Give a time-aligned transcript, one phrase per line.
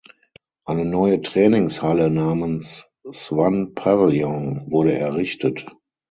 [0.65, 5.67] Eine neue Trainingshalle namens "Swann Pavilion" wurde errichtet.